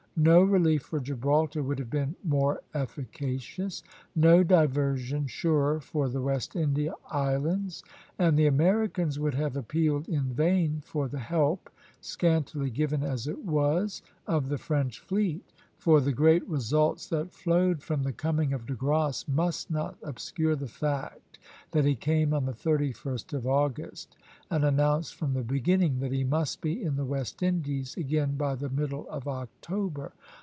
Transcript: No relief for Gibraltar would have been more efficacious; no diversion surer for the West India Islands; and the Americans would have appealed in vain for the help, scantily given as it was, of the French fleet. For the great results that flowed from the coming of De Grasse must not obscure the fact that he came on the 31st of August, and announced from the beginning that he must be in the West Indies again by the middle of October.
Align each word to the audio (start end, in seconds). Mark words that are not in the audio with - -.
No 0.17 0.43
relief 0.43 0.83
for 0.83 0.99
Gibraltar 0.99 1.63
would 1.63 1.79
have 1.79 1.89
been 1.89 2.15
more 2.23 2.61
efficacious; 2.75 3.81
no 4.13 4.43
diversion 4.43 5.25
surer 5.25 5.79
for 5.79 6.09
the 6.09 6.21
West 6.21 6.55
India 6.55 6.93
Islands; 7.09 7.81
and 8.19 8.37
the 8.37 8.45
Americans 8.45 9.17
would 9.19 9.33
have 9.33 9.55
appealed 9.55 10.09
in 10.09 10.25
vain 10.25 10.83
for 10.85 11.07
the 11.07 11.17
help, 11.17 11.71
scantily 12.01 12.69
given 12.69 13.01
as 13.03 13.25
it 13.25 13.43
was, 13.45 14.03
of 14.27 14.49
the 14.49 14.59
French 14.59 14.99
fleet. 14.99 15.43
For 15.79 15.99
the 15.99 16.11
great 16.13 16.47
results 16.47 17.07
that 17.07 17.33
flowed 17.33 17.81
from 17.81 18.03
the 18.03 18.13
coming 18.13 18.53
of 18.53 18.67
De 18.67 18.75
Grasse 18.75 19.27
must 19.27 19.71
not 19.71 19.97
obscure 20.03 20.55
the 20.55 20.67
fact 20.67 21.39
that 21.71 21.85
he 21.85 21.95
came 21.95 22.35
on 22.35 22.45
the 22.45 22.51
31st 22.53 23.33
of 23.33 23.47
August, 23.47 24.15
and 24.51 24.63
announced 24.63 25.15
from 25.15 25.33
the 25.33 25.41
beginning 25.41 25.99
that 25.99 26.11
he 26.11 26.23
must 26.23 26.61
be 26.61 26.83
in 26.83 26.97
the 26.97 27.05
West 27.05 27.41
Indies 27.41 27.97
again 27.97 28.35
by 28.37 28.53
the 28.53 28.69
middle 28.69 29.09
of 29.09 29.27
October. 29.27 30.11